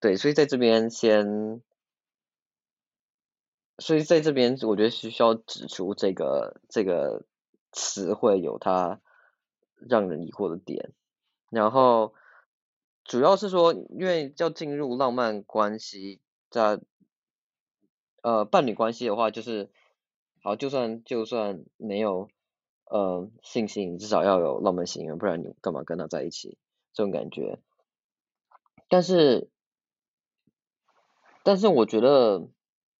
[0.00, 1.62] 对，所以在这边先。
[3.78, 7.26] 所以在这边，我觉得是需要指出这个这个
[7.72, 9.02] 词汇有它
[9.74, 10.94] 让人疑惑的点。
[11.50, 12.14] 然后
[13.04, 16.80] 主要是说，因为要进入浪漫关系，在
[18.22, 19.70] 呃伴侣关系的话，就是
[20.42, 22.30] 好，就算就算没有
[22.86, 26.58] 呃性吸引，至少要有浪漫型，不然你干嘛跟他在一起？
[26.92, 27.60] 这种感觉。
[28.88, 29.50] 但是，
[31.42, 32.48] 但是我觉得。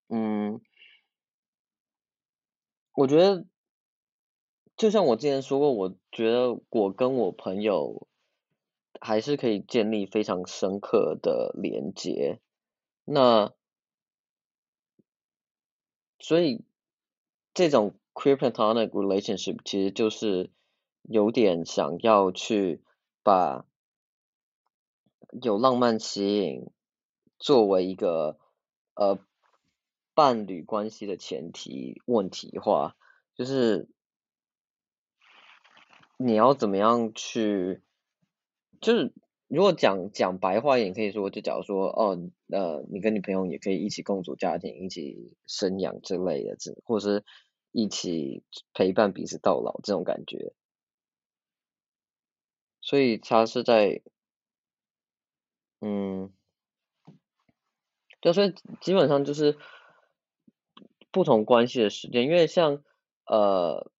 [0.09, 0.61] 嗯，
[2.92, 3.44] 我觉得
[4.77, 8.07] 就像我之前说过，我觉得我跟我朋友
[9.01, 12.40] 还是可以建立非常深刻的连接。
[13.05, 13.53] 那
[16.20, 16.64] 所以
[17.53, 20.50] 这种 queer petonic relationship 其实就是
[21.02, 22.81] 有点想要去
[23.22, 23.66] 把
[25.42, 26.66] 有浪漫吸引
[27.38, 28.38] 作为一个
[28.94, 29.18] 呃。
[30.18, 32.96] 伴侣关系的前提问题化，
[33.35, 33.87] 就是
[36.16, 37.83] 你要怎么样去，
[38.81, 39.12] 就是
[39.46, 42.18] 如果讲讲白话也，可以说，就假如说，哦，
[42.50, 47.22] 呃，你跟你朋友也可以一起共组家庭，一起生养之类的，这或是
[47.76, 50.54] 一起陪伴彼此到老这种感觉，
[52.80, 54.00] 所以他是在，
[55.80, 56.32] 嗯，
[58.20, 59.58] 就所以基本上就是。
[61.12, 62.82] 不同关系的时间，因为像
[63.24, 63.90] 呃，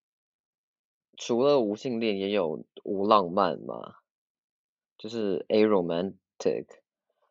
[1.17, 3.97] 除了无性恋，也有无浪漫嘛，
[4.99, 6.67] 就是 aromantic。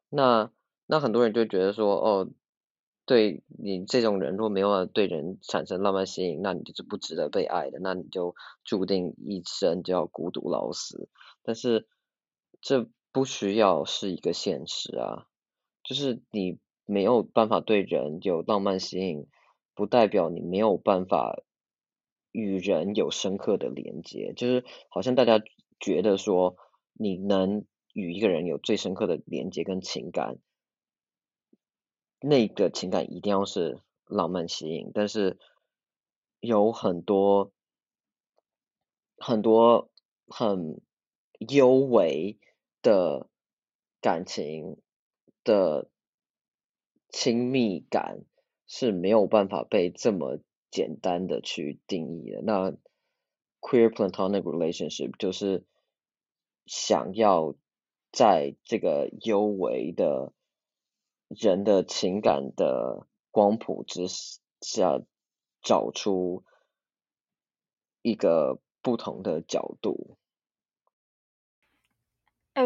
[0.10, 0.52] 那
[0.88, 2.28] 那很多人就觉得说，哦，
[3.06, 11.10] 对你这种人，如果没有对人产生浪漫吸引，那你就是不值得被爱的，那你就注定一生就要孤独老死。
[11.44, 11.88] 但是
[12.62, 15.28] 这不需要是一个现实啊，
[15.84, 19.28] 就是你没有办法对人有浪漫吸引。
[19.78, 21.44] 不代表你没有办法
[22.32, 25.44] 与人有深刻的连接，就是好像大家
[25.82, 26.56] 觉得说
[26.94, 30.38] 你能与一个人有最深刻的连接跟情感，
[32.20, 35.38] 那个情感一定要是浪漫吸引，但是
[36.40, 37.52] 有很多
[39.18, 39.90] 很多
[40.28, 40.82] 很
[41.40, 42.38] 幽微
[42.82, 43.28] 的
[44.02, 44.78] 感情
[45.44, 45.90] 的
[47.10, 48.26] 亲密感
[48.68, 50.40] 是没有办法被这么
[50.72, 52.42] 简单的去定义的。
[52.42, 52.72] 那
[53.60, 55.64] queer platonic relationship 就是
[56.66, 57.56] 想要
[58.12, 60.34] 在这个幽微的
[61.28, 64.06] 人的情感的光谱之
[64.62, 65.00] 下，
[65.62, 66.44] 找出
[68.02, 70.18] 一个不同的角度。
[72.54, 72.64] 哎、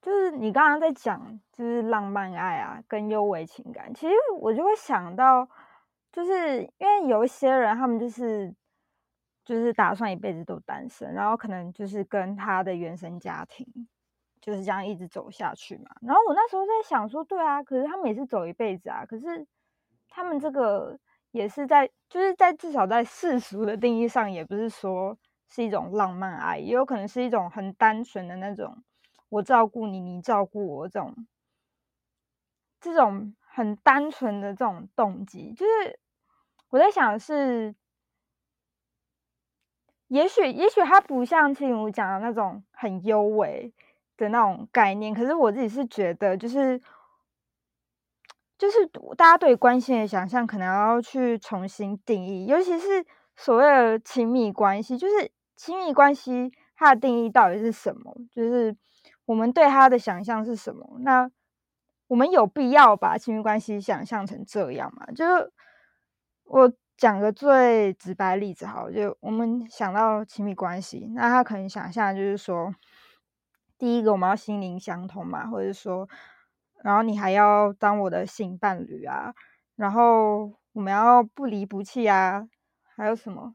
[0.00, 3.92] 就是你刚刚在讲，就是浪漫爱啊，跟幽微情感。
[3.92, 5.46] 其实我就会想到，
[6.10, 8.54] 就是因为有一些人，他们就是
[9.44, 13.66] 就是打算一辈子都单身，然后可能就是跟他的原生家庭
[14.40, 15.90] 就是这样一直走下去嘛。
[16.02, 19.46] 然后我那时候在想说，对啊，可是他们也是走一辈子啊，可是
[20.08, 20.98] 他们这个
[21.30, 25.16] 也是在，就是在至少在世俗的定义上，也不是说
[25.48, 28.82] 是一种浪漫爱，也有可能是一种很单纯的那种。
[29.28, 31.26] 我照顾你，你照顾我，这种
[32.80, 35.98] 这种很单纯的这种动机，就是
[36.70, 37.74] 我在想是，
[40.06, 43.72] 也许也许他不像青如讲的那种很幽微
[44.16, 46.80] 的那种概念，可是我自己是觉得，就是
[48.58, 58.14] 就是大家对关系的想象可能要去重新定义，尤其是所谓的亲密关系，就是亲密关系它的定义到底是什么？
[58.30, 58.76] 就是。
[59.26, 60.98] 我们对他的想象是什么？
[61.00, 61.28] 那
[62.06, 65.04] 我们有必要把亲密关系想象成这样吗？
[65.16, 65.52] 就是
[66.44, 72.72] 我讲个最直白例子，好，就我们想到亲密关系，那他可能想象就是说，
[73.78, 76.08] 第一个我们要心灵相通嘛，或者说，
[76.82, 79.34] 然后你还要当我的性伴侣啊，
[79.76, 82.48] 然后我们要不离不弃啊，
[82.96, 83.54] 还有什么？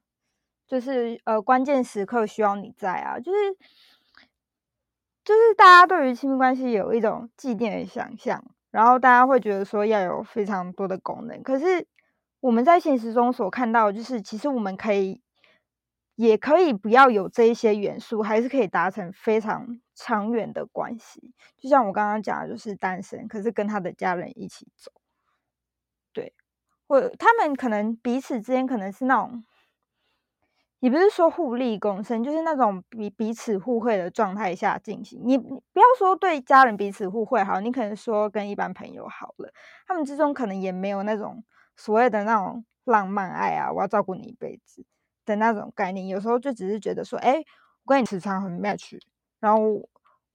[0.68, 3.38] 就是呃，关键时刻需要你在啊，就是。
[5.24, 11.44] 就是大家对于亲密关系有一种既定的想象，然后大家会觉得说要有非常多的功能。
[11.44, 11.86] 可是
[12.40, 15.22] 我们在现实中所看到，就是其实我们可以，
[16.16, 21.34] 也可以不要有这一些元素，还是可以达成非常长远的关系。
[21.58, 24.92] 就像我刚刚讲的，就是单身，可是跟他的家人一起走，
[26.14, 26.34] 对，
[26.88, 29.44] 或他们可能彼此之间可能是那种。
[30.80, 35.22] 也不是说互利共生，就是那种彼彼此互惠的状态下进行。
[35.24, 39.54] 你你不要说对家人彼此互惠好，你可能说跟一般朋友好了，
[39.86, 41.44] 他们之中可能也没有那种
[41.76, 44.84] 所谓的那种浪漫爱啊，我要照顾你一辈子
[45.24, 46.08] 的那种概念。
[46.08, 47.36] 有时候就只是觉得说，哎，
[47.84, 49.00] 我跟你磁场很 match，
[49.40, 49.88] 然后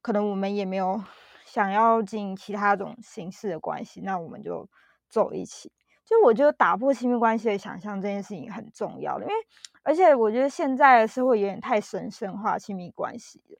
[0.07, 1.03] 可能我们也没有
[1.45, 4.69] 想要进其他种形式的关系，那我们就
[5.09, 5.73] 走一起。
[6.05, 9.35] 就我觉得打破亲密关系的想象这件事情很重要的，因为
[9.83, 13.59] 而且我觉得现在的社会有点太神圣化亲密关系了，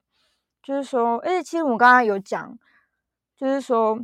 [0.63, 2.57] 就是说，而且其实我们刚刚有讲，
[3.37, 3.99] 就是说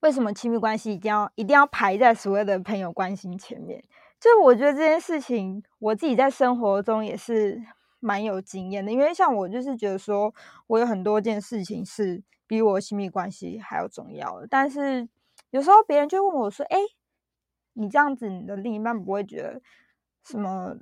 [0.00, 3.84] 为什么亲密关系一定要一定要排在所谓的朋友关系前面？
[4.18, 7.62] 就我觉得这件事情我自己在生活中也是
[8.00, 10.34] 蛮有经验的，因为像我就是觉得说
[10.66, 15.08] 我有很多件事情是比我亲密关系还要重要的，但是
[15.50, 16.78] 有时候别人就问我说，哎。
[17.80, 19.62] 你这样子，你的另一半不会觉得
[20.24, 20.74] 什么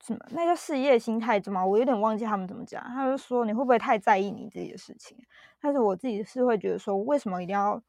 [0.00, 0.20] 什么？
[0.30, 1.66] 那叫事业心态吗？
[1.66, 2.80] 我有点忘记他们怎么讲。
[2.84, 5.18] 他就说，你会不会太在意你自己的事情？
[5.60, 7.82] 但是我自己是会觉得说，为什么一定要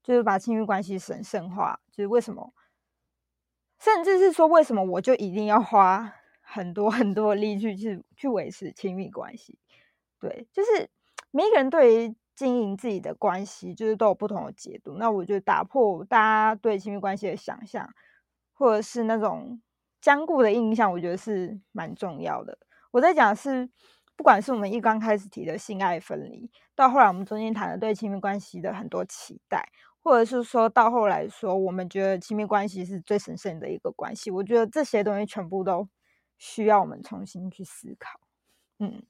[0.00, 1.80] 就是把亲密关系神圣化？
[1.90, 2.54] 就是为什么？
[3.80, 6.14] 甚至是说，为什么我就一定要花
[6.46, 9.58] 很多很多的力去去去维持亲密关系？
[10.20, 10.88] 对，就是
[11.30, 12.16] 每一个人对于。
[12.36, 14.98] 经营自己的关系，就是都有不同的解读。
[14.98, 17.88] 那我觉得打破大家对亲密关系的想象，
[18.52, 19.58] 或者是那种
[20.02, 22.58] 坚固的印象，我觉得是蛮重要的。
[22.90, 23.66] 我在讲是，
[24.16, 29.66] 不管是我们一刚开始提的性爱分离，到后来我们中间谈的对亲密关系的很多期待，
[30.02, 34.30] 或者是说到后来说，我们觉得亲密关系是最神圣的一个关系。
[34.30, 35.88] 我觉得这些东西全部都
[36.38, 38.20] 需要我们重新去思考。
[38.78, 39.02] 嗯。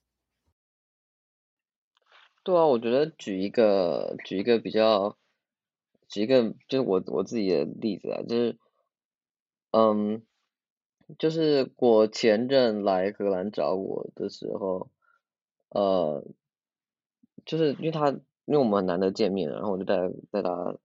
[2.42, 5.16] 对啊，我觉得举一个举一个比较，
[6.08, 8.58] 举一个就是我我自己的例子啊，就是，
[9.72, 10.24] 嗯，
[11.18, 14.90] 就是我前任来荷兰找我的时候，
[15.70, 16.24] 呃，
[17.44, 19.96] 就是因为他因为我们很难得见面，然后我就带
[20.30, 20.76] 带他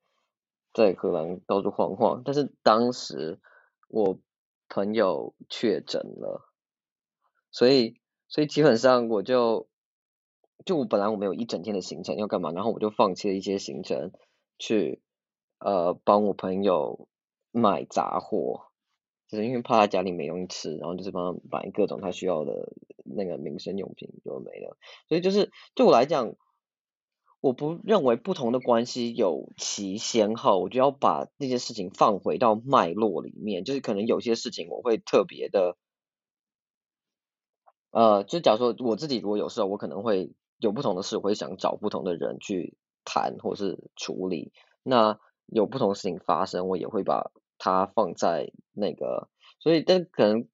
[0.73, 3.39] 在荷兰到处晃晃，但是当时
[3.87, 4.19] 我
[4.71, 6.49] 朋友确诊了，
[7.51, 9.67] 所以所以基本上我就。
[10.63, 14.11] 就我本来我没有一整天的行程要干嘛，然后我就放弃了一些行程
[14.59, 15.01] 去
[15.57, 17.07] 呃帮我朋友
[17.49, 18.67] 买杂货，
[19.27, 22.71] 就是因为怕他家里没东西吃，然后就是帮他买各种他需要的
[23.03, 24.77] 那个民生用品，就没了。
[25.07, 26.35] 所以就是对我来讲，
[27.41, 33.63] 我不认为不同的关系有其先后，我就要把那些事情放回到脉络里面。
[33.65, 35.75] 就是可能有些事情我会特别的，
[37.89, 44.53] 呃，就假如说我自己如果有事，我可能会有不同的事，我会想找不同的人去谈或是处理。
[44.83, 49.29] 那有不同事情发生，我也会把它放在那个。
[49.59, 50.47] 所以，但可能，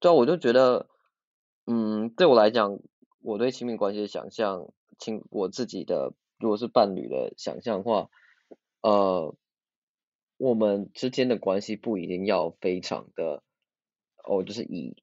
[0.00, 0.88] 对我就觉得，
[1.66, 2.78] 嗯，对我来讲，
[3.20, 4.72] 我对亲密关系的想象。
[5.00, 8.10] 亲，我自己的如果是伴侣的想象的话，
[8.82, 9.34] 呃，
[10.36, 13.42] 我们之间的关系不一定要非常的，
[14.22, 14.94] 哦，就是以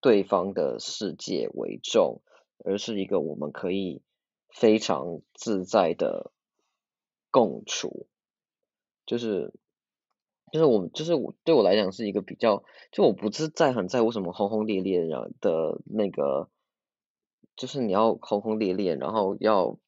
[0.00, 2.20] 对方的世界为重，
[2.64, 4.02] 而是一个我们可以
[4.50, 6.32] 非常自在的
[7.30, 8.06] 共处，
[9.06, 9.54] 就是，
[10.52, 15.06] 就是我，就是我对我来讲是一个比较，就我不是在很在乎什么轰轰烈烈
[15.40, 16.50] 的那个。
[17.56, 19.78] 就是你要轰轰烈烈，然后要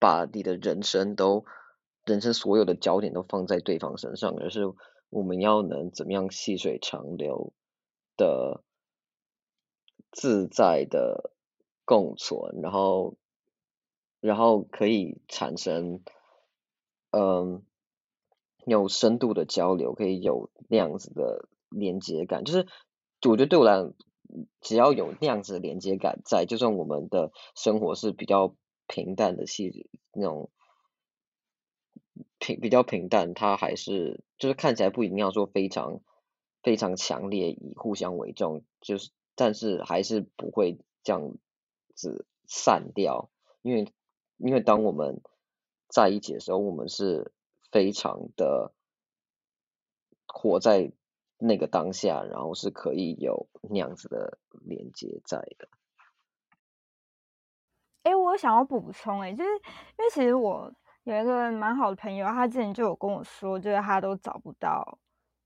[0.00, 1.44] 把你的人生都，
[2.04, 4.74] 人生所有的焦点都放在对方身上，而是
[5.08, 7.52] 我们要能怎么样细水长流
[8.16, 8.62] 的
[10.10, 11.30] 自在的
[11.84, 13.16] 共存，然后
[14.20, 16.02] 然后可以产生
[17.12, 17.62] 嗯
[18.64, 22.66] 有深度的交流，可以有那样子的连接感，就是
[23.22, 23.94] 我觉得对我来讲。
[24.60, 28.54] 只要有那样子的连接感在，就算我们的生活是比较
[28.86, 30.50] 平淡的细那种
[32.38, 36.00] 平比较平淡，它还是就是看起来不一定要说非常
[36.62, 41.36] 非常强烈，以互相为重，就是但是还是不会这样
[41.94, 43.30] 子散掉，
[43.62, 43.92] 因为
[44.36, 45.20] 因为当我们
[45.88, 47.32] 在一起的时候，我们是
[47.70, 48.72] 非常的
[50.26, 50.92] 活在。
[51.38, 55.68] 那个当下，然后是可以有那样子的连接在的。
[58.04, 60.72] 哎，我想要补充，哎，就是因为其实我
[61.02, 64.98] 有一个蛮好的朋友，他之前就有跟我说，就是他都找不到，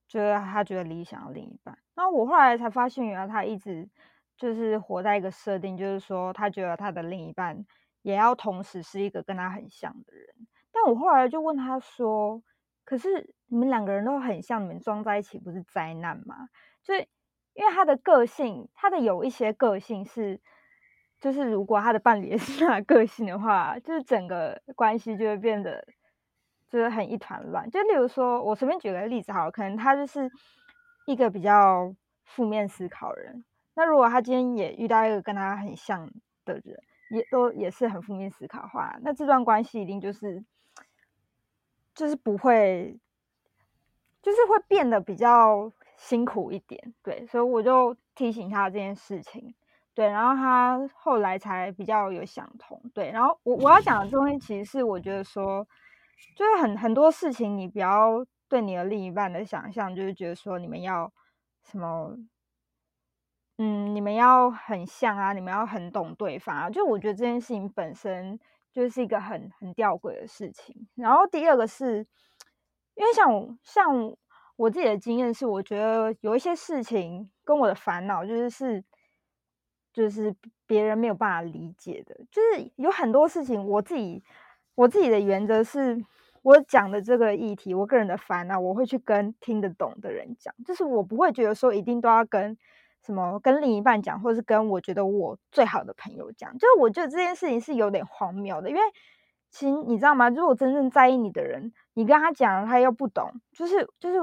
[0.07, 1.79] 就是他觉得理想的另一半。
[1.95, 3.89] 然后我后来才发现，原来他一直
[4.37, 7.67] 就是活在一个设定，就是说他觉得他的另一半
[8.03, 10.35] 也要同时是一个跟他很像的人。
[10.71, 12.43] 但我后来就问他说，
[12.91, 13.33] 可是。
[13.53, 16.49] 你们两个人都很像，你们装在一起不是灾难吗？
[16.85, 17.01] 就是
[17.55, 20.41] 因为他的个性，他的有一些个性是，
[21.19, 25.85] 就是如果他的伴侣也是他个性的话，就是整个关系就会变得
[26.69, 27.69] 就是很一团乱。
[27.69, 30.31] 就例如说，我随便举个例子好了，可能他就是
[31.07, 36.09] 一个比较负面思考人，那如果他今天也遇到一个跟他很像
[36.45, 36.81] 的人，
[37.11, 40.45] 也都也是很负面思考的话，那这段关系一定就是
[42.01, 42.99] 就是不会。
[44.23, 49.55] 就是会变得比较辛苦一点，对，所以我就提醒他这件事情，
[49.95, 55.67] 对，然后他后来才比较有想通，对，然后我我要讲的东西其实是我觉得说，
[56.37, 61.11] 就是很很多事情你不要对你的另一半的想象，就是觉得说你们要
[61.65, 62.15] 什么，
[63.57, 68.39] 嗯，你们要很像啊，你们要很懂对方啊，就我觉得这件事情本身
[68.73, 70.89] 就是一个很很吊诡的事情。
[70.95, 72.07] 然后第二个是。
[72.97, 74.15] 因为像像
[74.57, 78.85] 我自己的经验是，我觉得有一些事情跟我的烦恼就是是，
[79.91, 80.35] 就是
[80.67, 82.15] 别人没有办法理解的。
[82.31, 84.23] 就是有很多事情，我自己
[84.75, 86.05] 我自己的原则是，
[86.43, 90.53] 我讲的这个议题，我个人的烦恼，我会去跟听得懂的人讲。
[90.67, 92.55] 就是我不会觉得说一定都要跟
[93.05, 96.53] 什么跟另一半讲，或是跟我觉得我最好的朋友讲。
[96.59, 98.83] 就是我觉得这件事情是有点荒谬的，因为
[99.51, 100.29] 其实你知道吗？
[100.29, 101.73] 如果真正在意你的人。
[101.95, 104.19] 你跟他讲，他又不懂，就是就是，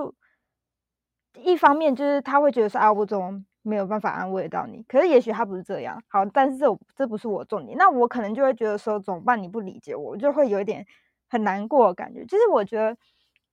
[1.43, 4.81] 一方面就是他会觉得说啊，我怎么没有办法安慰到你？
[4.83, 6.65] 可是也许他不是这样，好，但是这
[6.95, 7.77] 这不是我重点。
[7.77, 9.43] 那我可能就会觉得说，怎么办？
[9.43, 10.87] 你不理解我，我就会有一点
[11.29, 12.25] 很难过的感觉。
[12.25, 12.97] 就是我觉得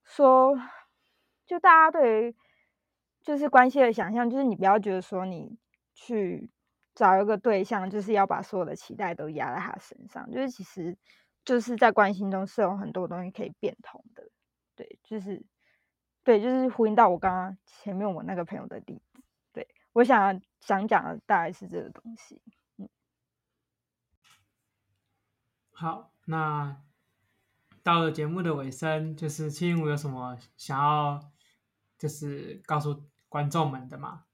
[0.04, 0.56] 说，
[1.44, 2.36] 就大家对于
[3.24, 5.58] 就是关系的想象，就是你不要觉得说你
[5.94, 6.48] 去
[6.94, 10.96] 找一个对象，就是要把所有的期待都压在他身上，就是其实。
[11.44, 14.30] 就是在关心中是有很多东西可以变通的，
[14.74, 15.44] 对，就是，
[16.22, 19.22] 对，就是呼应到我刚刚前面我那个朋友的例子，
[19.52, 22.40] 对，我想想讲的大概是这个东西，
[22.78, 22.88] 嗯，
[25.70, 26.82] 好，那
[27.82, 31.30] 到了节目的尾声，就是七五有什么想要
[31.98, 33.04] 就是告诉
[33.34, 34.26] 观众们的吗？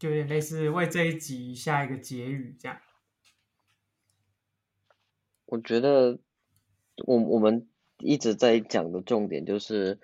[0.00, 2.80] 就有点类似为这一集下一个结语这样。
[5.44, 6.18] 我觉得，
[7.06, 10.00] 我我们一直在讲的重点就是，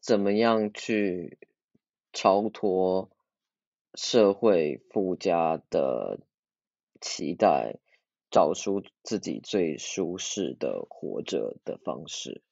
[0.00, 1.38] 怎么样去
[2.12, 3.10] 超脱
[3.94, 6.20] 社会附加的
[7.00, 7.78] 期待，
[8.30, 12.42] 找出自己最舒适的活着的方式。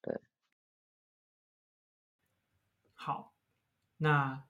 [0.00, 0.18] 对，
[2.94, 3.32] 好，
[3.98, 4.44] 那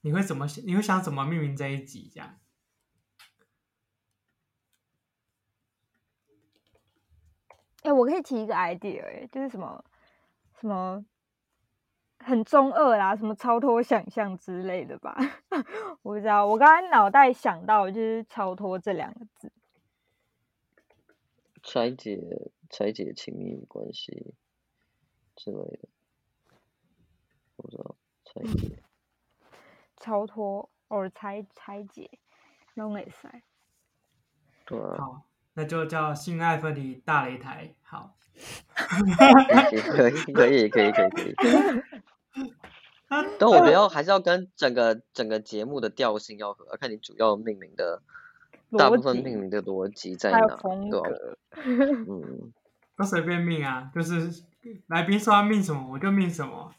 [0.00, 0.64] 你会怎么想？
[0.66, 2.10] 你会想怎么命名这一集？
[2.12, 2.38] 这样？
[7.82, 9.84] 哎、欸，我可以提一个 idea，哎，就是什么
[10.58, 11.04] 什么
[12.18, 15.14] 很中二啦，什么超脱想象之类的吧。
[16.00, 19.52] 我不知道，我刚才脑袋想到就是超脱这两个字，
[21.62, 22.18] 拆解
[22.70, 24.34] 拆解亲密关系
[25.36, 25.88] 之类的，
[27.56, 27.96] 我不知道
[28.34, 28.82] 拆解
[29.96, 32.10] 超脱或者拆拆解
[32.74, 33.26] 拢会使。
[34.66, 34.96] 对啊。
[34.98, 35.22] 好。
[35.56, 38.16] 那就叫性爱分离大擂台，好，
[39.94, 41.32] 可以可以可以可以可以，
[43.38, 48.02] 但我觉得还是要跟整个整个节目的调性要合，看你主要命名的
[48.76, 50.40] 大部分命名的逻辑在哪，
[50.90, 51.08] 对吧？
[51.54, 52.52] 嗯，
[52.98, 54.42] 都随便命啊，就是
[54.88, 56.74] 来宾说要命什么我就命什么。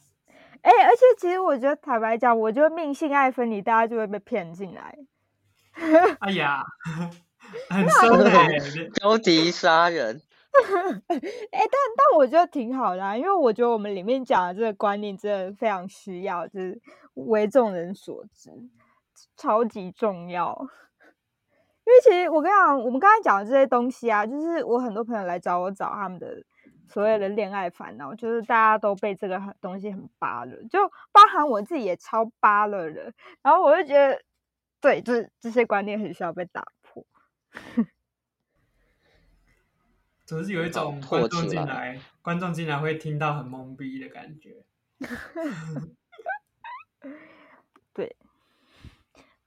[0.66, 4.97] 哎、欸，而且其实我觉得坦白讲，我觉得命性爱分离，大家就会被骗进来。
[6.22, 6.63] 哎呀。
[7.70, 8.32] 很深的，
[8.99, 10.20] 高 级杀人。
[11.07, 16.82] 哎、欸，但但我觉得挺好的，啊，因为我觉得我们里面讲的这个观念真的非常需要，就是
[17.13, 18.49] 为众人所知，
[19.38, 20.57] 超级重要。
[21.86, 26.41] 因为其实我跟你讲，我们刚才讲的这些东西啊，就是我很多朋友来找我找他们的
[26.88, 33.13] 所谓的恋爱烦恼，就是大家都被这个东西很扒了，就包含我自己也超扒了的。
[33.41, 34.21] 然后我就觉得，
[34.79, 37.05] 对，就是这些观念很需要被打破。
[40.25, 44.65] 总是有一种观众进来，观众进来会听到很懵逼的感觉。
[47.93, 48.15] 对，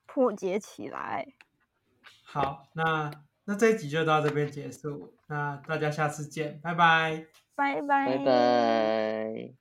[0.07, 1.27] 破解起来。
[2.23, 3.11] 好，那
[3.51, 7.25] 那这一集就到这边结束，那大家下次见，拜拜，
[7.55, 9.55] 拜拜，拜拜。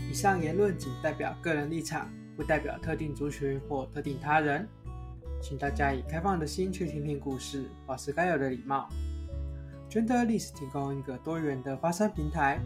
[0.00, 2.12] 以上言论仅代表个人立场。
[2.36, 4.66] 不代表特定族群或特定他人，
[5.40, 8.88] 请大家以开放的心去听听故事，保持该有的礼貌。
[9.88, 12.58] Genderless 提供一个多元的发声平台，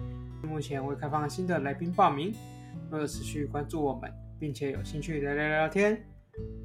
[0.42, 2.34] 目前未开放新的来宾报名。
[2.90, 6.01] 若有持续关注我们，并且有兴趣聊聊聊天，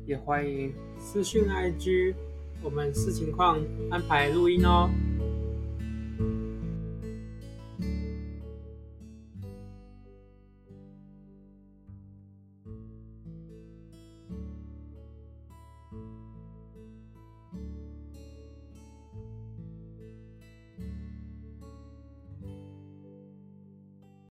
[0.05, 2.15] 也欢迎私讯 IG，
[2.61, 3.59] 我们视情况
[3.89, 4.89] 安排录音哦。